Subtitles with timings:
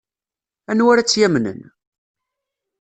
[0.71, 1.59] Anwa ara tt-yamnen?